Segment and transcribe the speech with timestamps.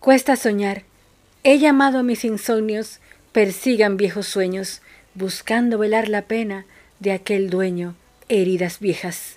[0.00, 0.84] Cuesta soñar.
[1.44, 3.00] He llamado a mis insomnios,
[3.32, 4.80] persigan viejos sueños,
[5.14, 6.64] buscando velar la pena
[7.00, 7.96] de aquel dueño,
[8.30, 9.36] heridas viejas.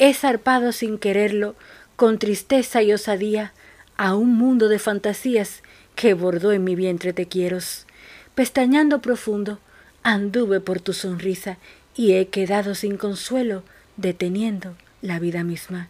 [0.00, 1.54] He zarpado sin quererlo,
[1.94, 3.52] con tristeza y osadía,
[3.96, 5.62] a un mundo de fantasías
[5.94, 7.86] que bordó en mi vientre te quieros.
[8.34, 9.60] Pestañando profundo,
[10.02, 11.58] anduve por tu sonrisa
[11.94, 13.62] y he quedado sin consuelo,
[13.96, 15.88] deteniendo la vida misma.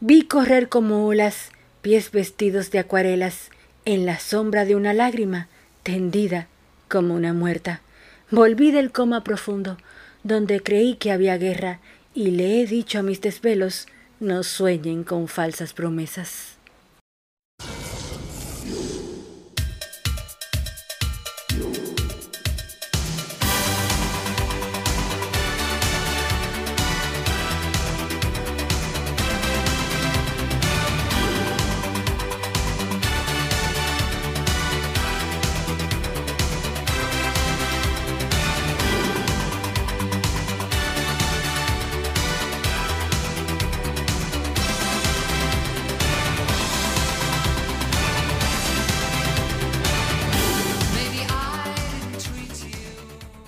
[0.00, 1.50] Vi correr como olas
[1.84, 3.50] pies vestidos de acuarelas,
[3.84, 5.48] en la sombra de una lágrima,
[5.82, 6.48] tendida
[6.88, 7.82] como una muerta.
[8.30, 9.76] Volví del coma profundo,
[10.22, 11.80] donde creí que había guerra,
[12.14, 13.86] y le he dicho a mis desvelos,
[14.18, 16.53] no sueñen con falsas promesas.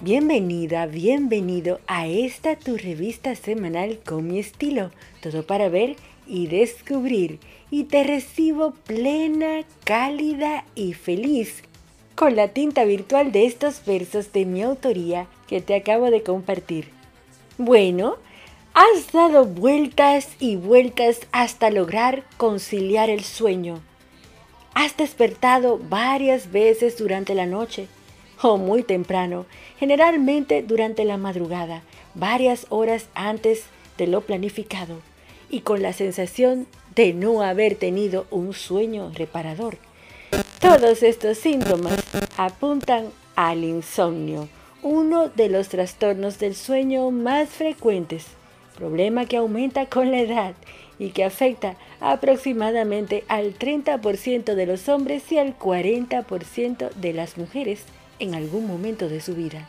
[0.07, 5.97] Bienvenida, bienvenido a esta tu revista semanal con mi estilo, todo para ver
[6.29, 7.41] y descubrir.
[7.73, 11.65] Y te recibo plena, cálida y feliz
[12.15, 16.89] con la tinta virtual de estos versos de mi autoría que te acabo de compartir.
[17.59, 18.15] Bueno,
[18.75, 23.81] has dado vueltas y vueltas hasta lograr conciliar el sueño.
[24.73, 27.89] Has despertado varias veces durante la noche
[28.43, 29.47] o muy temprano,
[29.79, 31.83] generalmente durante la madrugada,
[32.15, 33.65] varias horas antes
[33.99, 35.01] de lo planificado,
[35.49, 39.79] y con la sensación de no haber tenido un sueño reparador.
[40.61, 42.03] Todos estos síntomas
[42.37, 44.49] apuntan al insomnio,
[44.83, 48.27] uno de los trastornos del sueño más frecuentes,
[48.77, 50.55] problema que aumenta con la edad
[50.99, 57.85] y que afecta aproximadamente al 30% de los hombres y al 40% de las mujeres
[58.19, 59.69] en algún momento de su vida.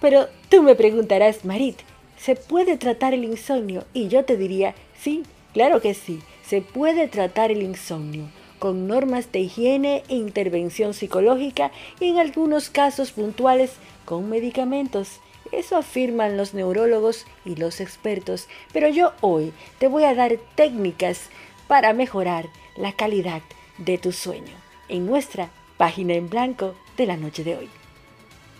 [0.00, 1.78] Pero tú me preguntarás, Marit,
[2.18, 3.84] ¿se puede tratar el insomnio?
[3.92, 5.22] Y yo te diría, sí,
[5.52, 8.28] claro que sí, se puede tratar el insomnio
[8.58, 13.72] con normas de higiene e intervención psicológica y en algunos casos puntuales
[14.04, 15.20] con medicamentos.
[15.52, 21.28] Eso afirman los neurólogos y los expertos, pero yo hoy te voy a dar técnicas
[21.68, 23.42] para mejorar la calidad
[23.78, 24.54] de tu sueño
[24.88, 25.50] en nuestra
[25.84, 27.68] página en blanco de la noche de hoy.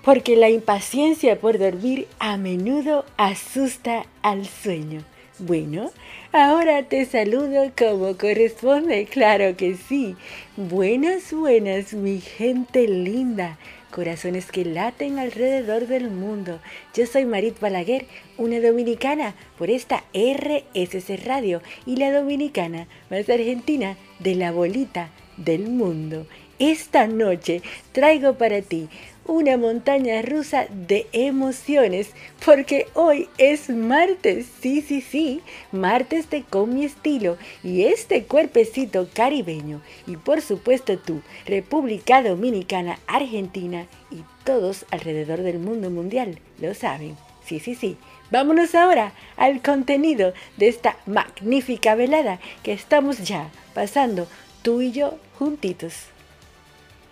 [0.04, 5.02] Porque la impaciencia por dormir a menudo asusta al sueño.
[5.38, 5.90] Bueno,
[6.32, 10.16] ahora te saludo como corresponde, claro que sí.
[10.58, 13.56] Buenas, buenas, mi gente linda.
[13.90, 16.60] Corazones que laten alrededor del mundo.
[16.94, 18.04] Yo soy Marit Balaguer,
[18.36, 25.08] una dominicana por esta RSC Radio y la dominicana más argentina de la bolita
[25.38, 26.26] del mundo.
[26.58, 28.88] Esta noche traigo para ti
[29.26, 32.10] una montaña rusa de emociones
[32.44, 35.40] porque hoy es martes, sí, sí, sí,
[35.72, 42.98] martes de con mi estilo y este cuerpecito caribeño y por supuesto tú, República Dominicana,
[43.06, 47.96] Argentina y todos alrededor del mundo mundial, lo saben, sí, sí, sí.
[48.30, 54.26] Vámonos ahora al contenido de esta magnífica velada que estamos ya pasando
[54.62, 56.13] tú y yo juntitos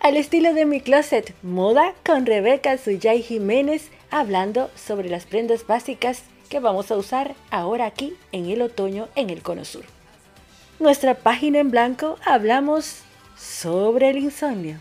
[0.03, 6.23] al estilo de mi closet, moda con Rebeca Suyay Jiménez, hablando sobre las prendas básicas
[6.49, 9.85] que vamos a usar ahora aquí en el otoño en el Cono Sur.
[10.77, 12.99] Nuestra página en blanco hablamos
[13.37, 14.75] sobre el insomnio.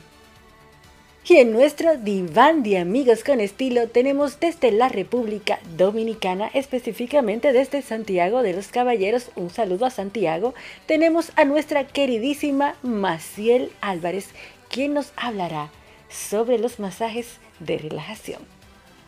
[1.24, 7.80] Y en nuestro diván de amigos con estilo tenemos desde la República Dominicana, específicamente desde
[7.82, 10.52] Santiago de los Caballeros, un saludo a Santiago,
[10.86, 14.30] tenemos a nuestra queridísima Maciel Álvarez,
[14.72, 15.70] quien nos hablará
[16.08, 18.40] sobre los masajes de relajación.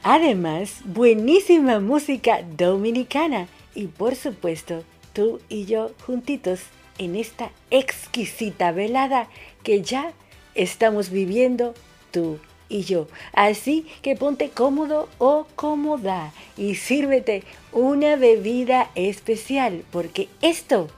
[0.05, 4.85] Además, buenísima música dominicana y por supuesto,
[5.15, 6.61] tú y yo juntitos
[6.99, 9.29] en esta exquisita velada
[9.63, 10.13] que ya
[10.55, 11.75] estamos viviendo
[12.11, 12.39] tú
[12.69, 13.09] y yo.
[13.33, 20.89] Así que ponte cómodo o cómoda y sírvete una bebida especial porque esto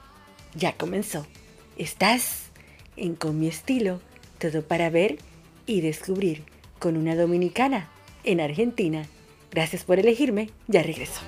[0.55, 1.25] ya comenzó.
[1.79, 2.47] Estás
[2.97, 4.01] en Con mi estilo
[4.39, 5.19] todo para ver
[5.67, 6.45] y descubrir
[6.79, 7.89] con una dominicana
[8.25, 9.07] en Argentina.
[9.51, 11.21] Gracias por elegirme, ya regreso.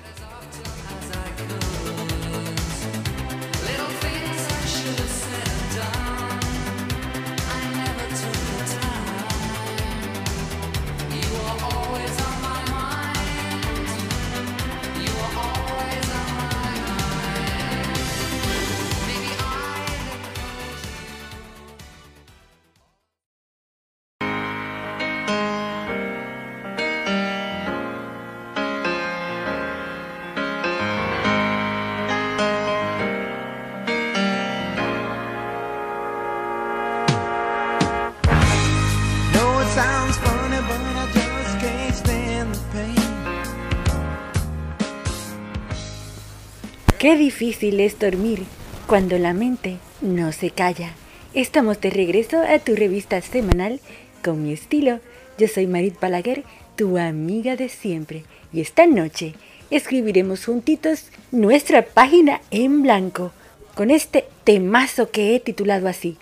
[47.09, 48.43] Qué difícil es dormir
[48.85, 50.91] cuando la mente no se calla.
[51.33, 53.79] Estamos de regreso a tu revista semanal
[54.23, 54.99] con mi estilo.
[55.39, 56.43] Yo soy Marit Balaguer,
[56.75, 58.25] tu amiga de siempre.
[58.53, 59.33] Y esta noche
[59.71, 63.31] escribiremos juntitos nuestra página en blanco
[63.73, 66.15] con este temazo que he titulado así.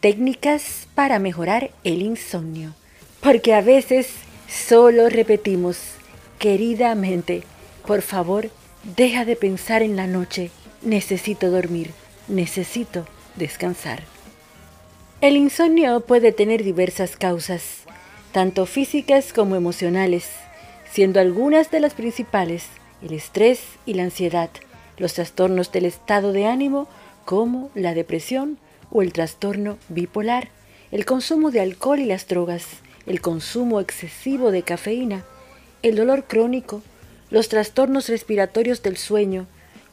[0.00, 2.74] Técnicas para mejorar el insomnio.
[3.20, 4.08] Porque a veces
[4.48, 5.78] solo repetimos,
[6.40, 7.44] queridamente,
[7.86, 8.50] por favor,
[8.94, 10.52] Deja de pensar en la noche.
[10.80, 11.90] Necesito dormir.
[12.28, 13.04] Necesito
[13.34, 14.04] descansar.
[15.20, 17.80] El insomnio puede tener diversas causas,
[18.30, 20.30] tanto físicas como emocionales,
[20.88, 22.68] siendo algunas de las principales
[23.02, 24.50] el estrés y la ansiedad,
[24.98, 26.86] los trastornos del estado de ánimo
[27.24, 28.56] como la depresión
[28.92, 30.48] o el trastorno bipolar,
[30.92, 32.64] el consumo de alcohol y las drogas,
[33.06, 35.24] el consumo excesivo de cafeína,
[35.82, 36.82] el dolor crónico,
[37.30, 39.46] los trastornos respiratorios del sueño,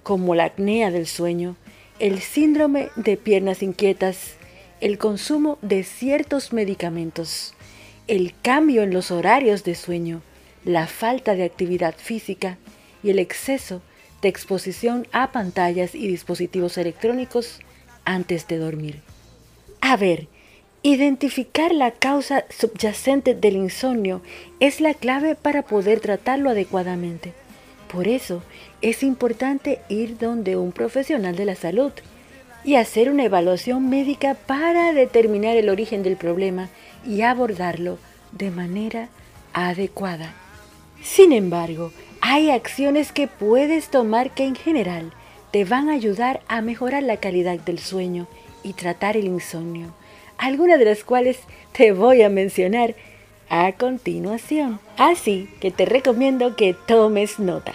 [0.03, 1.55] como la apnea del sueño,
[1.99, 4.35] el síndrome de piernas inquietas,
[4.81, 7.53] el consumo de ciertos medicamentos,
[8.07, 10.21] el cambio en los horarios de sueño,
[10.65, 12.57] la falta de actividad física
[13.01, 13.81] y el exceso
[14.21, 17.59] de exposición a pantallas y dispositivos electrónicos
[18.05, 19.01] antes de dormir.
[19.81, 20.27] A ver,
[20.85, 24.21] Identificar la causa subyacente del insomnio
[24.59, 27.31] es la clave para poder tratarlo adecuadamente.
[27.89, 28.43] Por eso
[28.81, 31.93] es importante ir donde un profesional de la salud
[32.65, 36.67] y hacer una evaluación médica para determinar el origen del problema
[37.07, 37.97] y abordarlo
[38.33, 39.07] de manera
[39.53, 40.33] adecuada.
[41.01, 45.13] Sin embargo, hay acciones que puedes tomar que en general
[45.51, 48.27] te van a ayudar a mejorar la calidad del sueño
[48.63, 49.93] y tratar el insomnio
[50.43, 51.39] algunas de las cuales
[51.71, 52.95] te voy a mencionar
[53.49, 54.81] a continuación.
[54.97, 57.71] Así que te recomiendo que tomes nota.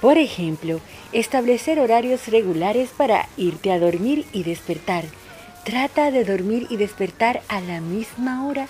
[0.00, 0.80] Por ejemplo,
[1.12, 5.04] establecer horarios regulares para irte a dormir y despertar.
[5.64, 8.66] Trata de dormir y despertar a la misma hora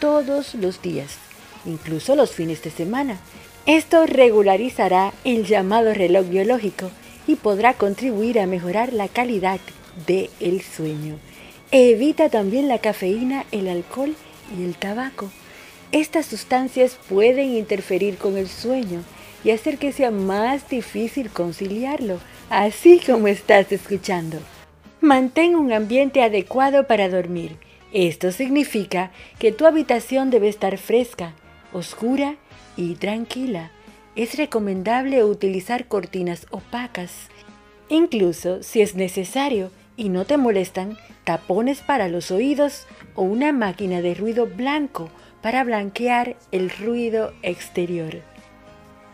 [0.00, 1.18] todos los días,
[1.66, 3.18] incluso los fines de semana.
[3.66, 6.90] Esto regularizará el llamado reloj biológico
[7.26, 9.60] y podrá contribuir a mejorar la calidad
[10.06, 11.18] del sueño.
[11.74, 14.14] Evita también la cafeína, el alcohol
[14.58, 15.30] y el tabaco.
[15.90, 19.02] Estas sustancias pueden interferir con el sueño
[19.42, 22.18] y hacer que sea más difícil conciliarlo,
[22.50, 24.38] así como estás escuchando.
[25.00, 27.56] Mantén un ambiente adecuado para dormir.
[27.94, 31.32] Esto significa que tu habitación debe estar fresca,
[31.72, 32.36] oscura
[32.76, 33.70] y tranquila.
[34.14, 37.28] Es recomendable utilizar cortinas opacas.
[37.88, 44.00] Incluso si es necesario, y no te molestan tapones para los oídos o una máquina
[44.00, 45.10] de ruido blanco
[45.42, 48.22] para blanquear el ruido exterior.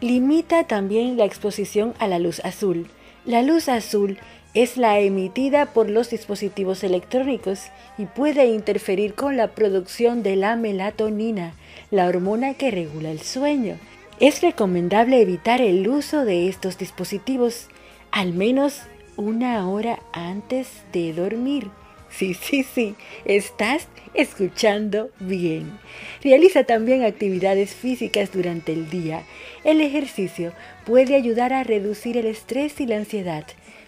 [0.00, 2.87] Limita también la exposición a la luz azul.
[3.25, 4.18] La luz azul
[4.54, 7.64] es la emitida por los dispositivos electrónicos
[7.99, 11.54] y puede interferir con la producción de la melatonina,
[11.90, 13.76] la hormona que regula el sueño.
[14.20, 17.68] Es recomendable evitar el uso de estos dispositivos,
[18.11, 18.82] al menos
[19.18, 21.70] una hora antes de dormir.
[22.08, 22.94] Sí, sí, sí,
[23.25, 25.78] estás escuchando bien.
[26.22, 29.25] Realiza también actividades físicas durante el día.
[29.64, 30.52] El ejercicio
[30.87, 33.44] puede ayudar a reducir el estrés y la ansiedad,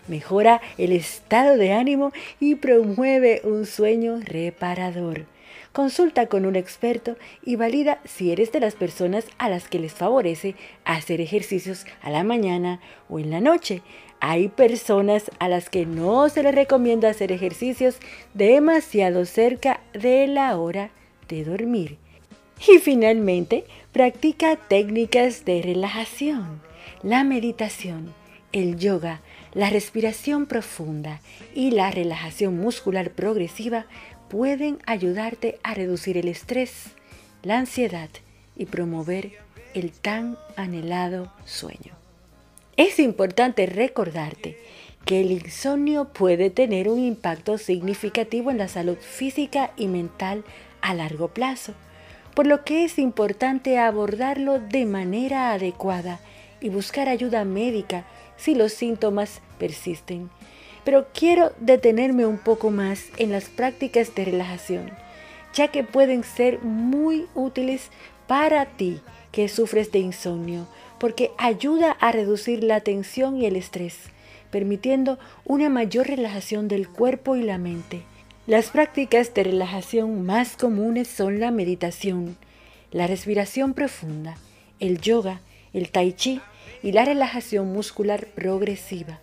[0.08, 5.26] mejora el estado de ánimo y promueve un sueño reparador.
[5.72, 9.92] Consulta con un experto y valida si eres de las personas a las que les
[9.92, 13.82] favorece hacer ejercicios a la mañana o en la noche.
[14.20, 17.96] Hay personas a las que no se les recomienda hacer ejercicios
[18.34, 20.90] demasiado cerca de la hora
[21.28, 21.96] de dormir.
[22.68, 26.60] Y finalmente, practica técnicas de relajación,
[27.02, 28.12] la meditación,
[28.52, 29.22] el yoga,
[29.54, 31.20] la respiración profunda
[31.54, 33.86] y la relajación muscular progresiva
[34.28, 36.90] pueden ayudarte a reducir el estrés,
[37.42, 38.10] la ansiedad
[38.54, 39.32] y promover
[39.72, 41.99] el tan anhelado sueño.
[42.80, 44.56] Es importante recordarte
[45.04, 50.44] que el insomnio puede tener un impacto significativo en la salud física y mental
[50.80, 51.74] a largo plazo,
[52.34, 56.20] por lo que es importante abordarlo de manera adecuada
[56.62, 58.06] y buscar ayuda médica
[58.38, 60.30] si los síntomas persisten.
[60.82, 64.90] Pero quiero detenerme un poco más en las prácticas de relajación,
[65.52, 67.90] ya que pueden ser muy útiles
[68.26, 70.66] para ti que sufres de insomnio
[71.00, 73.96] porque ayuda a reducir la tensión y el estrés,
[74.50, 78.02] permitiendo una mayor relajación del cuerpo y la mente.
[78.46, 82.36] Las prácticas de relajación más comunes son la meditación,
[82.92, 84.36] la respiración profunda,
[84.78, 85.40] el yoga,
[85.72, 86.40] el tai chi
[86.82, 89.20] y la relajación muscular progresiva.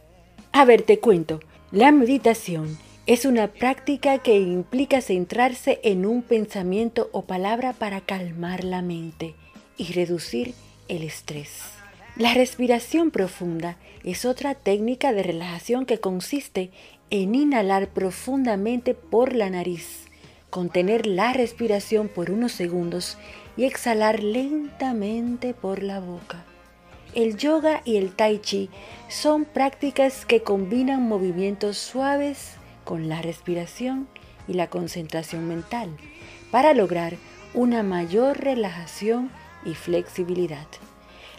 [0.52, 1.42] A ver, te cuento.
[1.72, 8.64] La meditación es una práctica que implica centrarse en un pensamiento o palabra para calmar
[8.64, 9.36] la mente
[9.78, 10.56] y reducir
[10.88, 11.78] el estrés.
[12.16, 16.72] La respiración profunda es otra técnica de relajación que consiste
[17.10, 20.06] en inhalar profundamente por la nariz,
[20.50, 23.18] contener la respiración por unos segundos
[23.56, 26.46] y exhalar lentamente por la boca.
[27.14, 28.70] El yoga y el tai chi
[29.08, 34.08] son prácticas que combinan movimientos suaves con la respiración
[34.48, 35.96] y la concentración mental
[36.52, 37.18] para lograr
[37.54, 39.30] una mayor relajación
[39.66, 40.68] y flexibilidad.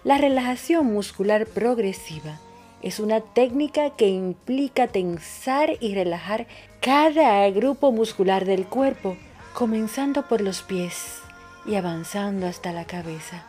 [0.05, 2.39] La relajación muscular progresiva
[2.83, 6.47] es una técnica que implica tensar y relajar
[6.81, 9.17] cada grupo muscular del cuerpo,
[9.55, 11.21] comenzando por los pies
[11.67, 13.45] y avanzando hasta la cabeza.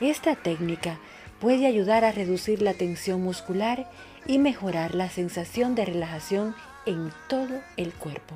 [0.00, 0.98] Esta técnica
[1.40, 3.88] puede ayudar a reducir la tensión muscular
[4.26, 6.56] y mejorar la sensación de relajación
[6.86, 8.34] en todo el cuerpo.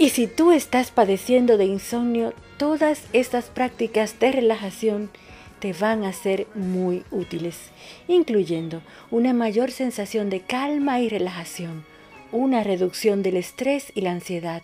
[0.00, 5.10] Y si tú estás padeciendo de insomnio, todas estas prácticas de relajación
[5.58, 7.58] te van a ser muy útiles,
[8.08, 8.80] incluyendo
[9.10, 11.84] una mayor sensación de calma y relajación,
[12.32, 14.62] una reducción del estrés y la ansiedad,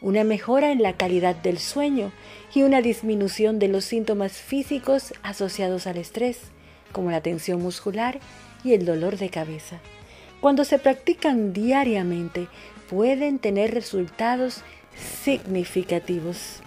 [0.00, 2.10] una mejora en la calidad del sueño
[2.54, 6.38] y una disminución de los síntomas físicos asociados al estrés,
[6.90, 8.18] como la tensión muscular
[8.64, 9.78] y el dolor de cabeza.
[10.40, 12.48] Cuando se practican diariamente,
[12.90, 14.62] pueden tener resultados
[15.22, 16.60] significativos.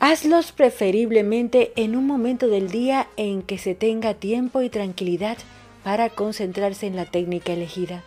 [0.00, 5.36] Hazlos preferiblemente en un momento del día en que se tenga tiempo y tranquilidad
[5.84, 8.02] para concentrarse en la técnica elegida.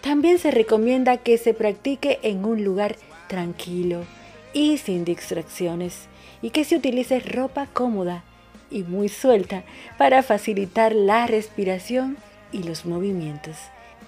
[0.00, 2.96] También se recomienda que se practique en un lugar
[3.28, 4.00] tranquilo
[4.52, 6.08] y sin distracciones
[6.42, 8.24] y que se utilice ropa cómoda
[8.70, 9.62] y muy suelta
[9.96, 12.16] para facilitar la respiración
[12.50, 13.56] y los movimientos.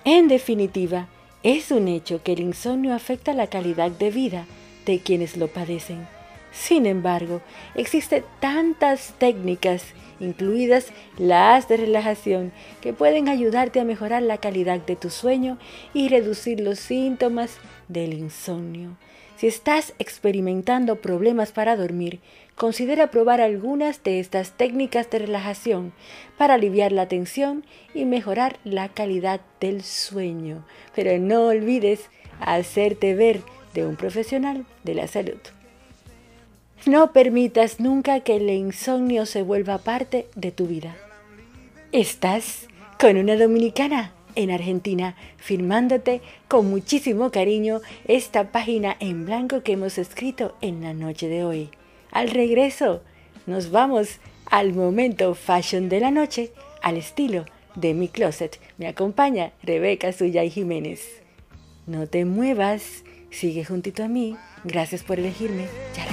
[0.04, 1.09] En definitiva,
[1.42, 4.47] es un hecho que el insomnio afecta la calidad de vida
[4.85, 6.06] de quienes lo padecen.
[6.52, 7.40] Sin embargo,
[7.75, 9.85] existen tantas técnicas,
[10.18, 15.59] incluidas las de relajación, que pueden ayudarte a mejorar la calidad de tu sueño
[15.94, 17.56] y reducir los síntomas
[17.88, 18.97] del insomnio.
[19.37, 22.20] Si estás experimentando problemas para dormir,
[22.60, 25.94] considera probar algunas de estas técnicas de relajación
[26.36, 27.64] para aliviar la tensión
[27.94, 30.62] y mejorar la calidad del sueño.
[30.94, 33.40] Pero no olvides hacerte ver
[33.72, 35.38] de un profesional de la salud.
[36.84, 40.94] No permitas nunca que el insomnio se vuelva parte de tu vida.
[41.92, 49.72] Estás con una dominicana en Argentina, firmándote con muchísimo cariño esta página en blanco que
[49.72, 51.70] hemos escrito en la noche de hoy.
[52.10, 53.02] Al regreso,
[53.46, 56.52] nos vamos al momento fashion de la noche,
[56.82, 58.60] al estilo de mi closet.
[58.78, 61.22] Me acompaña Rebeca Suya y Jiménez.
[61.86, 64.36] No te muevas, sigue juntito a mí.
[64.64, 65.66] Gracias por elegirme.
[65.96, 66.04] Ya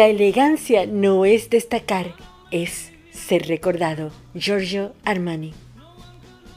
[0.00, 2.14] La elegancia no es destacar,
[2.50, 4.12] es ser recordado.
[4.34, 5.52] Giorgio Armani.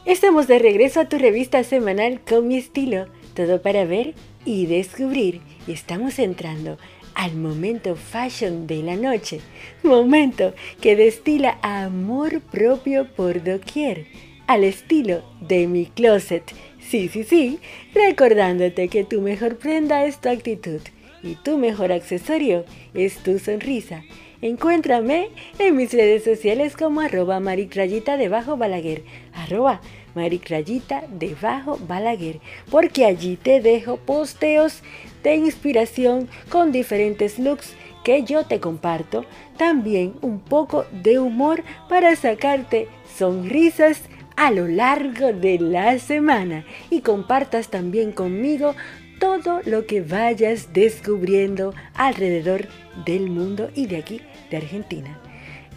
[0.05, 4.13] Estamos de regreso a tu revista semanal con mi estilo, todo para ver
[4.45, 5.41] y descubrir.
[5.67, 6.77] Estamos entrando
[7.15, 9.41] al momento fashion de la noche,
[9.83, 14.07] momento que destila amor propio por doquier,
[14.47, 16.49] al estilo de mi closet.
[16.79, 17.59] Sí, sí, sí,
[17.93, 20.79] recordándote que tu mejor prenda es tu actitud
[21.23, 24.03] y tu mejor accesorio es tu sonrisa.
[24.41, 29.03] Encuéntrame en mis redes sociales como arroba maricrayita debajo balaguer,
[29.33, 29.79] arroba
[30.15, 34.83] maricrayita debajo balaguer, porque allí te dejo posteos
[35.23, 39.25] de inspiración con diferentes looks que yo te comparto,
[39.57, 44.01] también un poco de humor para sacarte sonrisas
[44.35, 48.75] a lo largo de la semana y compartas también conmigo
[49.19, 52.67] todo lo que vayas descubriendo alrededor
[53.05, 55.19] del mundo y de aquí, de Argentina.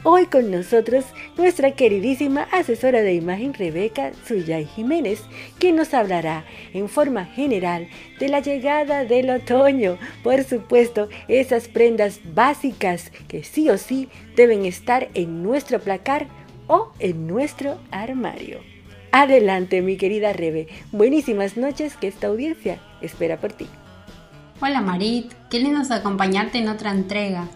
[0.09, 1.05] Hoy con nosotros
[1.37, 5.21] nuestra queridísima asesora de imagen Rebeca Suyay Jiménez,
[5.59, 7.89] quien nos hablará en forma general
[8.21, 9.99] de la llegada del otoño.
[10.23, 16.29] Por supuesto, esas prendas básicas que sí o sí deben estar en nuestro placar
[16.69, 18.61] o en nuestro armario.
[19.11, 20.69] Adelante, mi querida Rebe.
[20.93, 23.67] Buenísimas noches que esta audiencia espera por ti.
[24.61, 27.47] Hola Marit, qué lindo es acompañarte en otra entrega.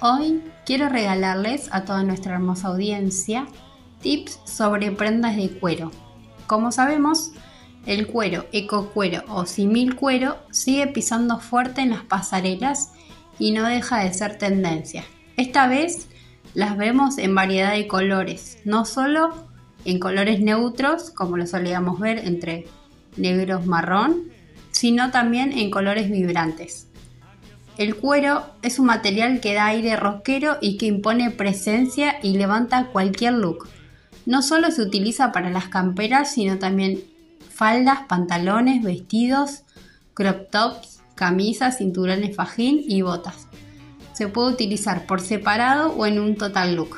[0.00, 3.46] Hoy quiero regalarles a toda nuestra hermosa audiencia
[4.00, 5.92] tips sobre prendas de cuero.
[6.46, 7.32] Como sabemos,
[7.86, 12.92] el cuero, eco cuero o simil cuero sigue pisando fuerte en las pasarelas
[13.38, 15.04] y no deja de ser tendencia.
[15.36, 16.08] Esta vez
[16.54, 19.46] las vemos en variedad de colores, no solo
[19.84, 22.66] en colores neutros, como lo solíamos ver entre
[23.16, 24.29] negros marrón,
[24.80, 26.88] sino también en colores vibrantes.
[27.76, 32.86] El cuero es un material que da aire rockero y que impone presencia y levanta
[32.86, 33.68] cualquier look.
[34.24, 36.98] No solo se utiliza para las camperas, sino también
[37.50, 39.64] faldas, pantalones, vestidos,
[40.14, 43.48] crop tops, camisas, cinturones fajín y botas.
[44.14, 46.96] Se puede utilizar por separado o en un total look.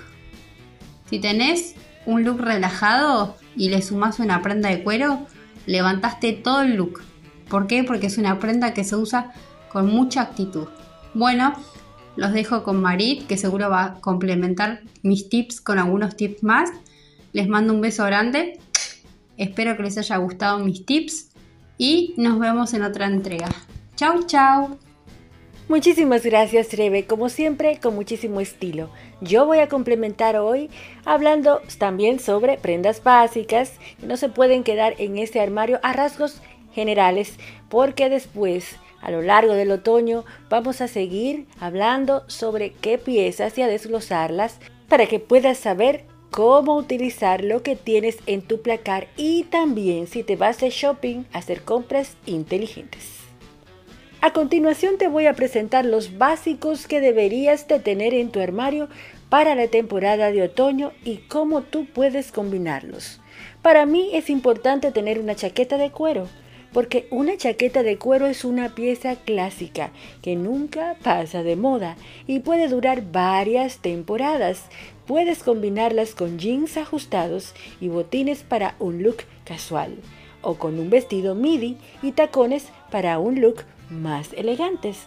[1.10, 1.74] Si tenés
[2.06, 5.26] un look relajado y le sumas una prenda de cuero,
[5.66, 7.02] levantaste todo el look.
[7.52, 7.84] ¿Por qué?
[7.84, 9.30] Porque es una prenda que se usa
[9.68, 10.68] con mucha actitud.
[11.12, 11.52] Bueno,
[12.16, 16.70] los dejo con Marit, que seguro va a complementar mis tips con algunos tips más.
[17.34, 18.58] Les mando un beso grande.
[19.36, 21.28] Espero que les haya gustado mis tips
[21.76, 23.48] y nos vemos en otra entrega.
[23.96, 24.78] Chau, chau.
[25.68, 28.90] Muchísimas gracias Rebe, como siempre con muchísimo estilo.
[29.20, 30.70] Yo voy a complementar hoy
[31.04, 36.40] hablando también sobre prendas básicas que no se pueden quedar en este armario a rasgos
[36.74, 43.58] generales porque después a lo largo del otoño vamos a seguir hablando sobre qué piezas
[43.58, 44.58] y a desglosarlas
[44.88, 50.22] para que puedas saber cómo utilizar lo que tienes en tu placar y también si
[50.22, 53.18] te vas de shopping hacer compras inteligentes.
[54.22, 58.88] A continuación te voy a presentar los básicos que deberías de tener en tu armario
[59.28, 63.20] para la temporada de otoño y cómo tú puedes combinarlos.
[63.62, 66.28] Para mí es importante tener una chaqueta de cuero
[66.72, 69.90] porque una chaqueta de cuero es una pieza clásica
[70.22, 74.64] que nunca pasa de moda y puede durar varias temporadas.
[75.06, 79.96] Puedes combinarlas con jeans ajustados y botines para un look casual,
[80.40, 85.06] o con un vestido midi y tacones para un look más elegantes.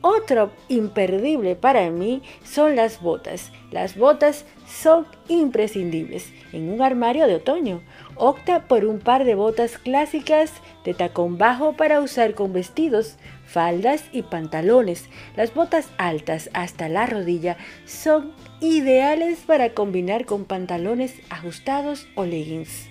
[0.00, 3.50] Otro imperdible para mí son las botas.
[3.70, 7.82] Las botas son imprescindibles en un armario de otoño.
[8.14, 10.52] Opta por un par de botas clásicas
[10.84, 15.08] de tacón bajo para usar con vestidos, faldas y pantalones.
[15.36, 22.88] Las botas altas hasta la rodilla son ideales para combinar con pantalones ajustados o leggings.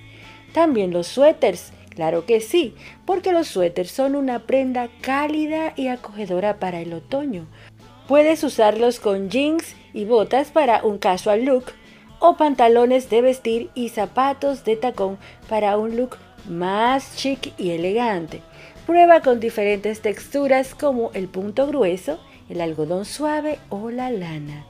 [0.54, 6.60] También los suéteres Claro que sí, porque los suéteres son una prenda cálida y acogedora
[6.60, 7.48] para el otoño.
[8.08, 11.66] Puedes usarlos con jeans y botas para un casual look
[12.20, 16.18] o pantalones de vestir y zapatos de tacón para un look
[16.50, 18.42] más chic y elegante.
[18.86, 24.66] Prueba con diferentes texturas como el punto grueso, el algodón suave o la lana.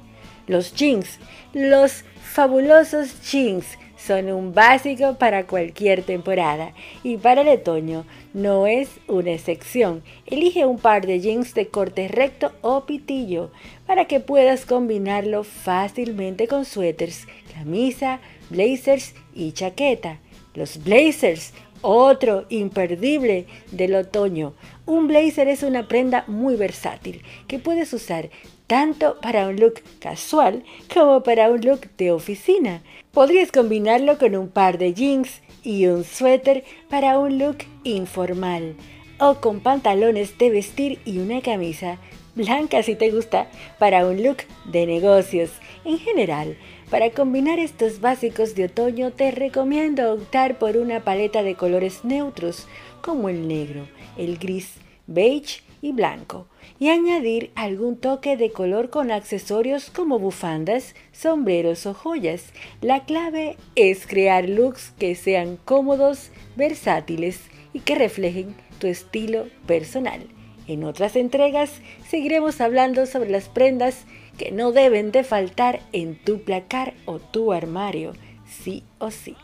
[0.48, 1.20] Los jeans,
[1.54, 3.66] los fabulosos jeans
[4.06, 10.04] son un básico para cualquier temporada y para el otoño no es una excepción.
[10.26, 13.52] Elige un par de jeans de corte recto o pitillo
[13.88, 20.20] para que puedas combinarlo fácilmente con suéteres, camisa, blazers y chaqueta.
[20.54, 24.54] Los blazers, otro imperdible del otoño.
[24.86, 28.30] Un blazer es una prenda muy versátil que puedes usar
[28.68, 30.64] tanto para un look casual
[30.94, 32.82] como para un look de oficina.
[33.16, 38.76] Podrías combinarlo con un par de jeans y un suéter para un look informal
[39.22, 41.98] o con pantalones de vestir y una camisa
[42.36, 43.48] blanca si te gusta
[43.80, 45.50] para un look de negocios.
[45.86, 46.58] En general,
[46.90, 52.68] para combinar estos básicos de otoño te recomiendo optar por una paleta de colores neutros
[53.02, 54.74] como el negro, el gris,
[55.08, 56.48] beige y blanco
[56.80, 62.52] y añadir algún toque de color con accesorios como bufandas, sombreros o joyas.
[62.82, 67.40] La clave es crear looks que sean cómodos, versátiles
[67.72, 70.26] y que reflejen tu estilo personal.
[70.68, 74.06] En otras entregas seguiremos hablando sobre las prendas
[74.40, 78.14] que no deben de faltar en tu placar o tu armario,
[78.48, 79.36] sí o sí.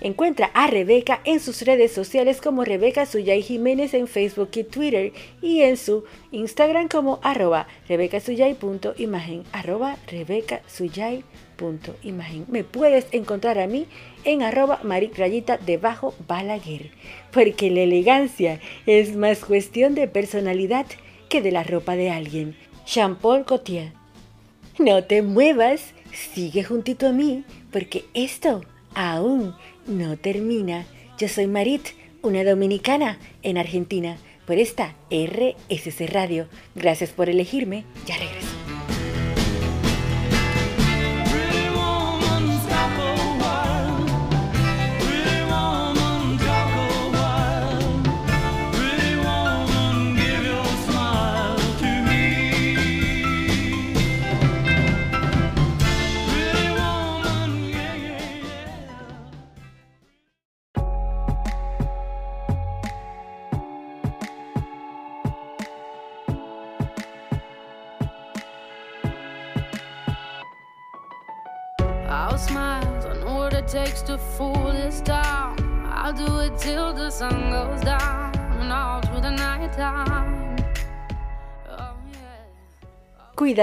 [0.00, 5.12] Encuentra a Rebeca en sus redes sociales como Rebeca Suyay Jiménez en Facebook y Twitter
[5.42, 9.96] y en su Instagram como arroba rebecasuyay.imagen arroba
[12.02, 12.44] imagen.
[12.48, 13.86] Me puedes encontrar a mí
[14.24, 16.90] en arroba maricrayita debajo Balaguer,
[17.32, 20.86] porque la elegancia es más cuestión de personalidad
[21.28, 22.56] que de la ropa de alguien.
[22.86, 23.92] Jean-Paul Gaultier.
[24.78, 28.62] No te muevas, sigue juntito a mí, porque esto
[28.98, 29.54] aún
[29.86, 30.84] no termina.
[31.18, 31.88] Yo soy Marit,
[32.20, 36.48] una dominicana en Argentina, por esta RSC Radio.
[36.74, 38.37] Gracias por elegirme, ya regreso.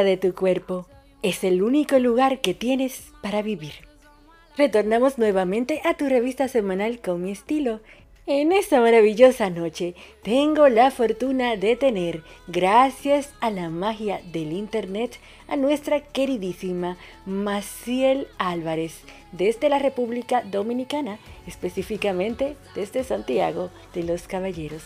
[0.04, 0.88] De tu cuerpo.
[1.22, 3.72] Es el único lugar que tienes para vivir.
[4.58, 7.80] Retornamos nuevamente a tu revista semanal con mi estilo.
[8.28, 15.18] En esta maravillosa noche tengo la fortuna de tener, gracias a la magia del Internet,
[15.48, 19.00] a nuestra queridísima Maciel Álvarez,
[19.32, 24.84] desde la República Dominicana, específicamente desde Santiago de los Caballeros.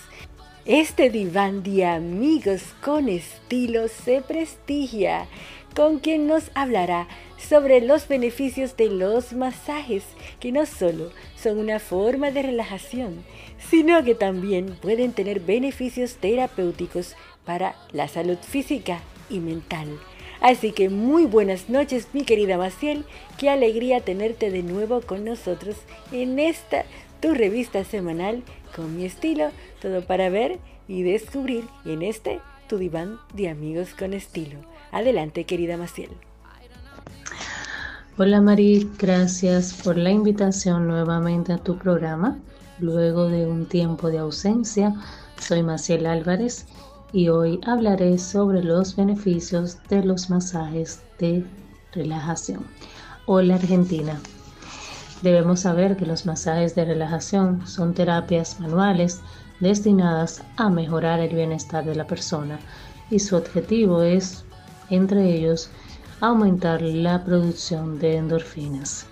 [0.65, 5.26] Este diván de amigos con estilo se prestigia
[5.74, 10.04] con quien nos hablará sobre los beneficios de los masajes,
[10.41, 13.24] que no solo son una forma de relajación,
[13.69, 19.88] sino que también pueden tener beneficios terapéuticos para la salud física y mental.
[20.41, 23.06] Así que muy buenas noches mi querida Maciel,
[23.38, 25.78] qué alegría tenerte de nuevo con nosotros
[26.12, 26.86] en esta
[27.22, 28.43] tu revista semanal
[28.76, 34.13] con mi estilo, todo para ver y descubrir en este tu diván de amigos con
[34.13, 34.60] estilo.
[34.92, 36.10] Adelante, querida Maciel.
[38.18, 42.38] Hola Mari, gracias por la invitación nuevamente a tu programa.
[42.80, 44.94] Luego de un tiempo de ausencia,
[45.39, 46.65] soy Maciel Álvarez
[47.13, 51.46] y hoy hablaré sobre los beneficios de los masajes de
[51.94, 52.65] relajación.
[53.26, 54.20] Hola Argentina,
[55.22, 59.20] Debemos saber que los masajes de relajación son terapias manuales
[59.60, 62.60] destinadas a mejorar el bienestar de la persona
[63.10, 64.43] y su objetivo es,
[64.89, 65.69] entre ellos,
[66.22, 69.06] aumentar la producción de endorfinas.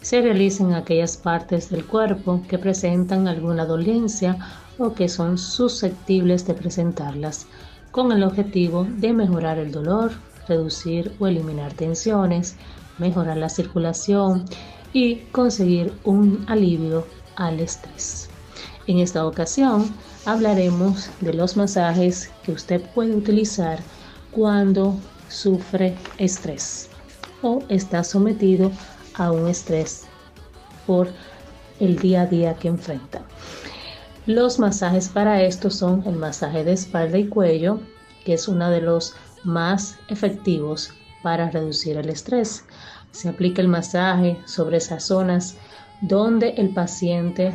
[0.00, 4.36] Se realizan aquellas partes del cuerpo que presentan alguna dolencia
[4.78, 7.46] o que son susceptibles de presentarlas,
[7.90, 10.12] con el objetivo de mejorar el dolor,
[10.46, 12.56] reducir o eliminar tensiones,
[12.98, 14.44] mejorar la circulación
[14.92, 18.30] y conseguir un alivio al estrés.
[18.86, 19.92] En esta ocasión
[20.24, 23.80] hablaremos de los masajes que usted puede utilizar
[24.30, 24.94] cuando
[25.28, 26.88] sufre estrés
[27.42, 28.70] o está sometido
[29.14, 30.04] a un estrés
[30.86, 31.08] por
[31.80, 33.22] el día a día que enfrenta.
[34.26, 37.80] Los masajes para esto son el masaje de espalda y cuello,
[38.24, 40.90] que es uno de los más efectivos
[41.22, 42.64] para reducir el estrés.
[43.10, 45.56] Se aplica el masaje sobre esas zonas
[46.00, 47.52] donde el paciente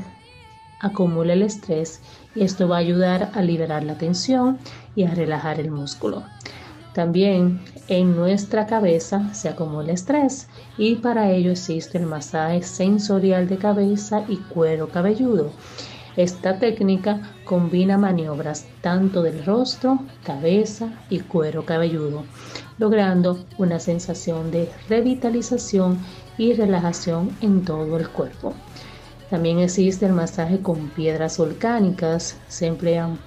[0.82, 2.02] acumula el estrés
[2.36, 4.58] y esto va a ayudar a liberar la tensión
[4.96, 6.24] y a relajar el músculo.
[6.94, 13.58] También en nuestra cabeza se acumula estrés y para ello existe el masaje sensorial de
[13.58, 15.52] cabeza y cuero cabelludo.
[16.17, 22.26] Esta técnica combina maniobras tanto del rostro, cabeza y cuero cabelludo,
[22.78, 25.98] logrando una sensación de revitalización
[26.38, 28.54] y relajación en todo el cuerpo.
[29.32, 32.36] También existe el masaje con piedras volcánicas.
[32.50, 33.17] Se emplean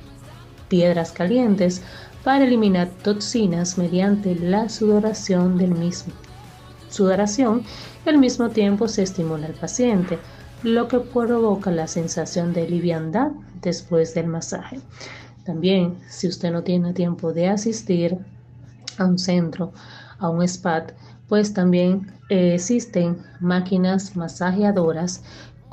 [0.68, 1.80] piedras calientes
[2.22, 6.12] para eliminar toxinas mediante la sudoración del mismo.
[6.90, 7.62] Sudoración
[8.04, 10.18] al mismo tiempo se estimula al paciente
[10.62, 14.80] lo que provoca la sensación de liviandad después del masaje.
[15.44, 18.18] También, si usted no tiene tiempo de asistir
[18.98, 19.72] a un centro,
[20.18, 20.84] a un spa,
[21.28, 25.22] pues también eh, existen máquinas masajeadoras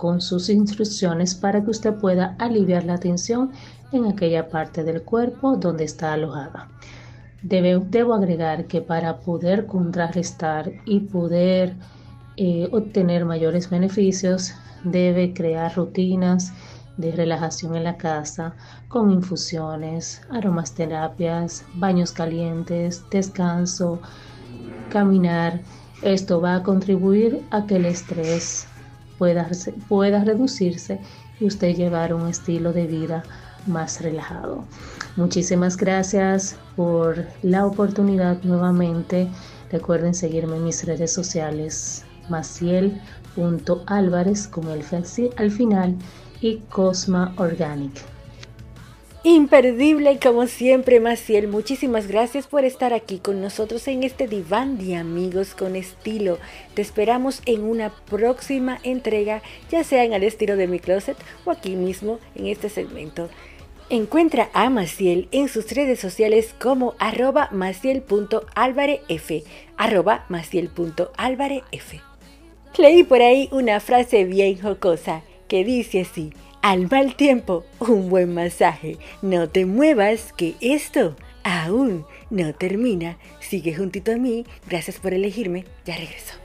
[0.02, 3.52] con sus instrucciones para que usted pueda aliviar la tensión
[3.92, 6.70] en aquella parte del cuerpo donde está alojada.
[7.44, 11.76] debo agregar que para poder contrarrestar y poder
[12.36, 16.52] eh, obtener mayores beneficios, debe crear rutinas
[16.98, 18.56] de relajación en la casa
[18.88, 24.02] con infusiones, aromas terapias, baños calientes, descanso,
[24.90, 25.62] caminar
[26.02, 28.66] Esto va a contribuir a que el estrés
[29.88, 31.00] pueda, reducirse
[31.40, 33.24] y usted llevar un estilo de vida
[33.68, 34.66] más relajado.
[35.16, 39.30] Muchísimas gracias por la oportunidad nuevamente.
[39.72, 44.84] Recuerden seguirme en mis redes sociales maciel.álvarez con el
[45.38, 45.96] al final
[46.42, 48.11] y Cosma Organic.
[49.24, 51.48] Imperdible como siempre, Maciel.
[51.48, 56.40] Muchísimas gracias por estar aquí con nosotros en este diván de amigos con estilo.
[56.74, 61.52] Te esperamos en una próxima entrega, ya sea en el estilo de mi closet o
[61.52, 63.30] aquí mismo en este segmento.
[63.92, 69.02] Encuentra a Maciel en sus redes sociales como arroba maciel.álvarez,
[69.78, 71.64] arroba maciel.álvarez.
[72.76, 76.34] Leí por ahí una frase bien jocosa que dice así.
[76.62, 78.98] Al mal tiempo, un buen masaje.
[79.24, 83.18] No te muevas, que esto aún no termina.
[83.40, 84.46] Sigue juntito a mí.
[84.70, 85.66] Gracias por elegirme.
[85.86, 86.41] Ya regreso.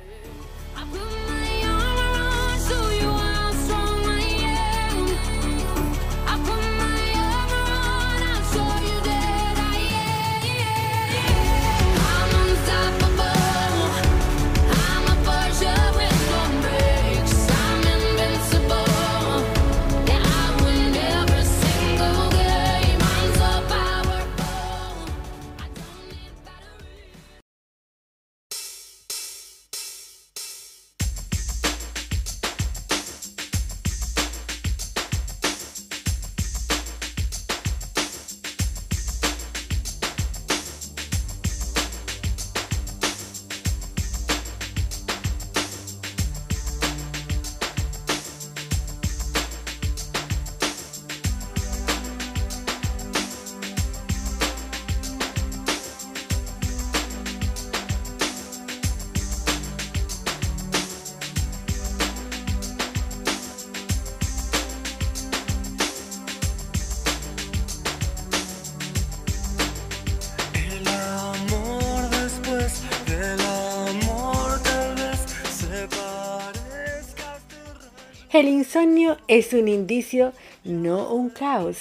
[78.76, 81.78] Insomnio es un indicio, no un caos.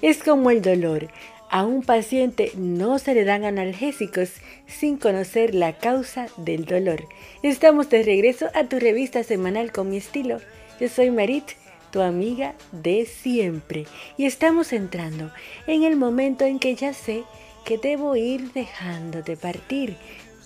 [0.00, 1.08] Es como el dolor.
[1.50, 4.30] A un paciente no se le dan analgésicos
[4.68, 7.08] sin conocer la causa del dolor.
[7.42, 10.38] Estamos de regreso a tu revista semanal con mi estilo.
[10.78, 11.44] Yo soy Marit,
[11.90, 13.86] tu amiga de siempre.
[14.16, 15.32] Y estamos entrando
[15.66, 17.24] en el momento en que ya sé
[17.64, 19.96] que debo ir dejándote partir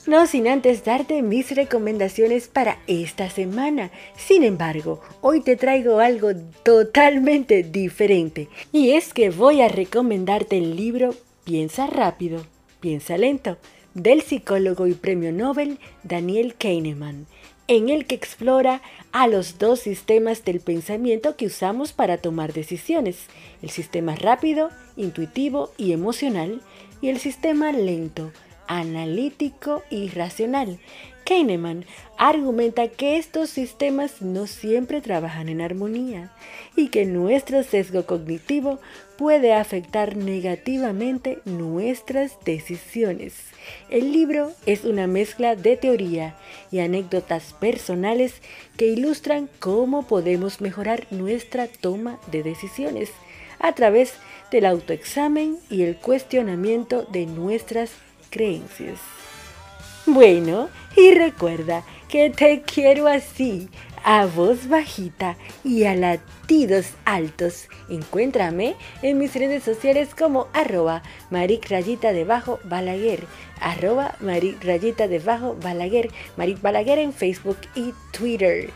[0.06, 3.90] no sin antes darte mis recomendaciones para esta semana.
[4.16, 6.30] Sin embargo, hoy te traigo algo
[6.62, 8.48] totalmente diferente.
[8.72, 12.46] Y es que voy a recomendarte el libro Piensa rápido,
[12.80, 13.58] piensa lento,
[13.94, 17.26] del psicólogo y premio Nobel Daniel Kahneman,
[17.66, 18.82] en el que explora
[19.12, 23.26] a los dos sistemas del pensamiento que usamos para tomar decisiones,
[23.62, 26.62] el sistema rápido, intuitivo y emocional,
[27.00, 28.30] y el sistema lento,
[28.70, 30.78] analítico y racional.
[31.24, 31.85] Kahneman
[32.16, 36.33] argumenta que estos sistemas no siempre trabajan en armonía
[36.76, 38.78] y que nuestro sesgo cognitivo
[39.18, 43.35] puede afectar negativamente nuestras decisiones.
[43.90, 46.37] El libro es una mezcla de teoría
[46.70, 48.40] y anécdotas personales
[48.76, 53.11] que ilustran cómo podemos mejorar nuestra toma de decisiones
[53.59, 54.14] a través
[54.50, 57.92] del autoexamen y el cuestionamiento de nuestras
[58.30, 58.98] creencias.
[60.06, 63.68] Bueno, y recuerda que te quiero así,
[64.02, 67.68] a voz bajita y a latidos altos.
[67.88, 73.24] Encuéntrame en mis redes sociales como arroba maric rayita debajo balaguer,
[73.60, 78.70] arroba maric rayita debajo balaguer, maric balaguer en Facebook y Twitter.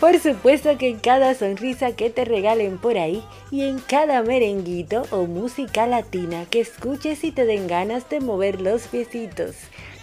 [0.00, 5.02] Por supuesto que en cada sonrisa que te regalen por ahí y en cada merenguito
[5.10, 9.56] o música latina que escuches y te den ganas de mover los piecitos.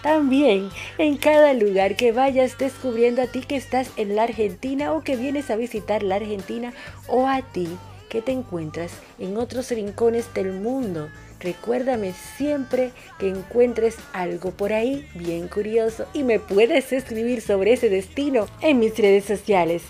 [0.04, 5.02] También en cada lugar que vayas descubriendo a ti que estás en la Argentina o
[5.02, 6.74] que vienes a visitar la Argentina
[7.08, 7.70] o a ti
[8.10, 11.10] que te encuentras en otros rincones del mundo.
[11.40, 17.90] Recuérdame siempre que encuentres algo por ahí bien curioso y me puedes escribir sobre ese
[17.90, 19.84] destino en mis redes sociales.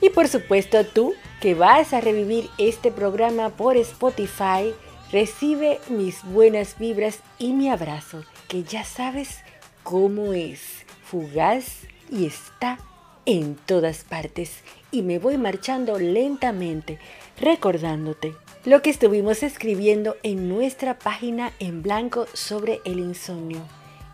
[0.00, 4.72] Y por supuesto tú que vas a revivir este programa por Spotify,
[5.10, 9.38] recibe mis buenas vibras y mi abrazo, que ya sabes
[9.82, 10.60] cómo es,
[11.04, 12.78] fugaz y está
[13.26, 14.62] en todas partes.
[14.90, 16.98] Y me voy marchando lentamente,
[17.40, 18.34] recordándote
[18.64, 23.60] lo que estuvimos escribiendo en nuestra página en blanco sobre el insomnio.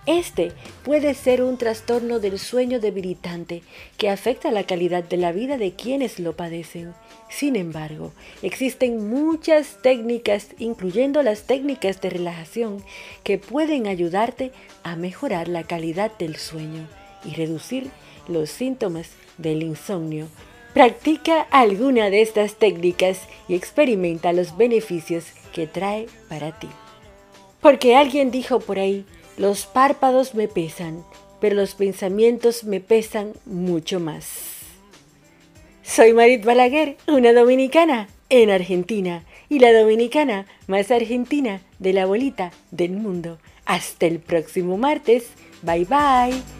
[0.07, 0.51] Este
[0.83, 3.63] puede ser un trastorno del sueño debilitante
[3.97, 6.95] que afecta la calidad de la vida de quienes lo padecen.
[7.29, 12.83] Sin embargo, existen muchas técnicas, incluyendo las técnicas de relajación,
[13.23, 14.51] que pueden ayudarte
[14.83, 16.89] a mejorar la calidad del sueño
[17.25, 17.91] y reducir
[18.27, 20.27] los síntomas del insomnio.
[20.75, 26.69] Practica alguna de estas técnicas y experimenta los beneficios que trae para ti.
[27.61, 29.05] Porque alguien dijo por ahí,
[29.37, 31.05] los párpados me pesan,
[31.41, 34.51] pero los pensamientos me pesan mucho más.
[35.83, 42.53] Soy Marit Balaguer, una dominicana en Argentina y la dominicana más argentina de la bolita
[42.71, 43.39] del mundo.
[43.67, 45.31] Hasta el próximo martes.
[45.63, 46.60] Bye bye.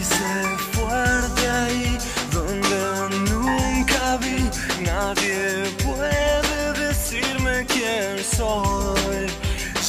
[0.00, 1.98] y ser fuerte ahí
[2.32, 4.48] donde nunca vi.
[4.82, 9.26] Nadie puede decirme quién soy.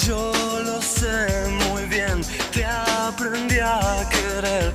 [0.06, 0.34] Yo
[0.66, 2.22] lo sé muy bien,
[2.52, 4.74] te aprendí a querer.